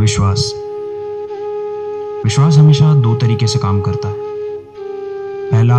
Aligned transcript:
विश्वास। 0.00 0.54
विश्वास 2.24 2.56
हमेशा 2.56 2.94
दो 2.94 3.14
तरीके 3.14 3.46
से 3.46 3.58
काम 3.58 3.80
करता 3.80 4.08
है। 4.08 4.14
पहला, 5.50 5.76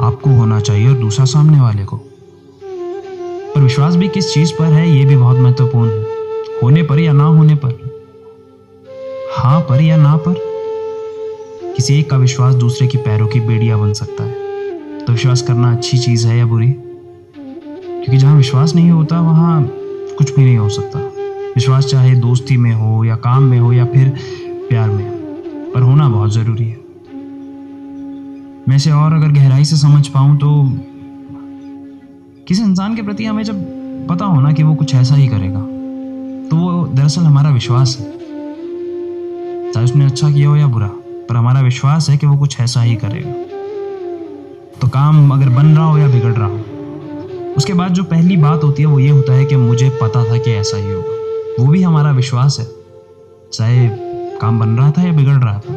आपको 0.00 0.30
होना 0.30 0.60
चाहिए 0.60 0.88
और 0.88 0.94
दूसरा, 0.94 1.24
सामने 1.24 1.60
वाले 1.60 1.84
को। 1.84 1.96
पर 3.54 3.60
विश्वास 3.60 3.96
भी 3.96 4.08
किस 4.08 4.34
चीज़ 4.34 4.52
पर 4.52 4.64
है 4.64 4.90
यह 4.90 5.06
भी 5.06 5.16
बहुत 5.16 5.38
महत्वपूर्ण 5.38 5.90
है। 5.90 6.06
होने 6.62 6.82
पर 6.82 6.98
या 6.98 7.12
ना 7.12 7.24
होने 7.24 7.54
पर? 7.54 8.00
हाँ 9.36 9.60
पर 9.60 9.80
या 9.80 9.96
ना 9.96 10.16
पर? 10.16 10.34
किसी 11.76 12.00
एक 12.00 12.10
का 12.10 12.16
विश्वास 12.16 12.54
दूसरे 12.54 12.86
की 12.86 12.98
पैरों 12.98 13.28
की 13.28 13.40
बेड़िया 13.40 13.76
बन 13.76 13.92
सकता 13.92 14.24
है। 14.24 14.32
तो 14.98 15.12
विश्वास 15.12 15.42
करना 15.42 15.72
अच्छी 15.72 15.98
चीज़ 15.98 16.26
है 16.26 16.38
या 16.38 16.46
बुरी? 16.46 16.68
क्योंकि 16.68 18.16
जहाँ 18.16 18.36
विश्वास 18.36 18.74
नहीं 18.74 18.90
होता, 18.90 19.20
वहाँ 19.20 19.70
कुछ 20.18 20.34
भी 20.34 20.44
नहीं 20.44 20.56
हो 20.56 20.68
सकता। 20.68 21.05
विश्वास 21.56 21.86
चाहे 21.86 22.14
दोस्ती 22.16 22.56
में 22.56 22.72
हो 22.72 23.04
या 23.04 23.14
काम 23.18 23.42
में 23.42 23.58
हो 23.58 23.72
या 23.72 23.84
फिर 23.86 24.08
प्यार 24.68 24.90
में, 24.90 25.04
पर 25.74 25.82
होना 25.82 26.08
बहुत 26.08 26.32
ज़रूरी 26.32 26.64
है। 26.64 26.76
मैं 28.68 28.76
इसे 28.76 28.90
और 28.92 29.12
अगर 29.14 29.32
गहराई 29.32 29.64
से 29.64 29.76
समझ 29.76 30.06
पाऊँ 30.08 30.36
तो 30.36 30.50
किसी 32.48 32.62
इंसान 32.62 32.96
के 32.96 33.02
प्रति 33.02 33.24
हमें 33.24 33.42
जब 33.42 33.64
पता 34.08 34.24
हो 34.24 34.40
ना 34.40 34.52
कि 34.52 34.62
वो 34.62 34.74
कुछ 34.74 34.94
ऐसा 34.94 35.14
ही 35.14 35.28
करेगा 35.28 35.60
तो 36.50 36.56
वो 36.56 36.86
दरअसल 36.86 37.22
हमारा 37.22 37.50
विश्वास 37.50 37.96
है। 38.00 38.06
चाहे 39.72 39.84
उसने 39.84 40.04
अच्छा 40.04 40.30
किया 40.30 40.48
हो 40.48 40.56
या 40.56 40.66
बुरा, 40.68 40.86
पर 41.28 41.36
हमारा 41.36 41.60
विश्वास 41.60 42.10
है 42.10 42.16
कि 42.16 42.26
वो 42.26 42.36
कुछ 42.38 42.60
ऐसा 42.60 42.82
ही 42.82 42.94
करेगा। 42.96 43.32
तो 44.80 44.88
काम 44.88 45.30
अगर 45.30 45.48
बन 45.50 45.66
रहा 45.66 45.84
हो 45.84 45.98
या 45.98 46.08
बिगड़ 46.08 46.32
रहा 46.32 46.48
हो, 46.48 46.58
उसके 47.56 47.72
बाद 47.72 47.92
जो 47.92 48.04
पहली 48.06 48.36
बात 48.36 48.64
होती 48.64 48.82
है 48.82 48.88
वो 48.88 48.98
ये 49.00 49.10
होता 49.10 49.32
है 49.32 49.44
कि 49.44 49.56
मुझे 49.58 49.90
पता 50.02 50.24
था 50.24 50.38
कि 50.38 50.50
ऐसा 50.52 50.76
ही 50.76 50.92
होगा। 50.92 51.24
वो 51.60 51.66
भी 51.66 51.82
हमारा 51.82 52.10
विश्वास 52.10 52.56
है। 52.60 52.66
चाहे 53.52 53.88
काम 54.38 54.60
बन 54.60 54.82
रहा 54.82 54.90
था 54.90 55.06
या 55.06 55.12
बिगड़ 55.12 55.32
रहा 55.32 55.58
था। 55.58 55.74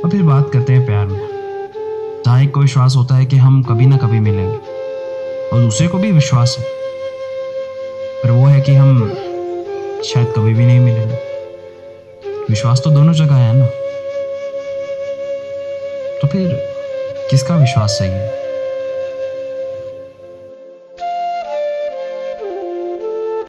और 0.00 0.10
फिर 0.10 0.22
बात 0.22 0.52
करते 0.52 0.72
हैं 0.72 0.86
प्यार 0.86 1.06
में। 1.06 1.28
जहाँ 2.26 2.42
एक 2.42 2.54
को 2.54 2.60
विश्वास 2.60 2.94
होता 2.96 3.14
है 3.14 3.26
कि 3.26 3.36
हम 3.36 3.62
कभी 3.62 3.86
ना 3.86 3.96
कभी 3.96 4.20
मिलेंगे। 4.20 4.56
और 5.48 5.60
दूसरे 5.60 5.88
को 5.88 5.98
भी 5.98 6.12
विश्वास 6.12 6.56
है। 6.58 6.64
पर 8.22 8.30
वो 8.30 8.46
है 8.46 8.60
कि 8.60 8.74
हम 8.74 9.08
शायद 10.04 10.32
कभी 10.36 10.54
भी 10.54 10.66
नहीं 10.66 10.80
मिलेंगे। 10.80 11.14
विश्वास 12.50 12.80
तो 12.84 12.90
दोनों 12.90 13.12
जगह 13.12 13.34
है 13.34 13.56
ना। 13.56 13.66
तो 16.22 16.28
फिर 16.28 16.48
किसका 17.30 17.56
विश्वास 17.56 17.90
सही 17.90 18.08
है? 18.08 18.45